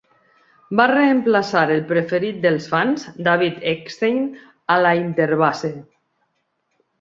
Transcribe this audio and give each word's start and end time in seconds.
Va 0.79 0.85
reemplaçar 0.91 1.61
el 1.75 1.83
preferit 1.91 2.39
dels 2.45 2.65
fans, 2.71 3.03
David 3.27 3.61
Eckstein, 3.73 4.19
a 4.77 4.79
la 4.87 4.95
interbase. 5.03 5.71